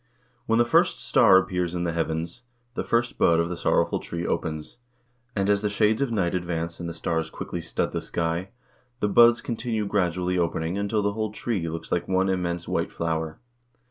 When 0.47 0.57
the 0.57 0.65
first 0.65 0.97
star 0.97 1.37
appears 1.37 1.75
in 1.75 1.83
the 1.83 1.91
heavens, 1.91 2.41
the 2.73 2.83
first 2.83 3.19
bud 3.19 3.39
of 3.39 3.49
the 3.49 3.55
Sorrowful 3.55 3.99
Tree 3.99 4.25
opens, 4.25 4.77
and 5.35 5.47
as 5.47 5.61
the 5.61 5.69
shades 5.69 6.01
of 6.01 6.11
night 6.11 6.33
advance 6.33 6.79
and 6.79 6.89
the 6.89 6.93
stars 6.95 7.29
thickly 7.29 7.61
stud 7.61 7.91
the 7.91 8.01
sky, 8.01 8.49
the 8.99 9.07
buds 9.07 9.41
continue 9.41 9.85
gradually 9.85 10.39
opening 10.39 10.75
until 10.75 11.03
the 11.03 11.13
whole 11.13 11.31
tree 11.31 11.69
looks 11.69 11.91
like 11.91 12.07
one 12.07 12.29
immense 12.29 12.67
white 12.67 12.91
flower. 12.91 13.37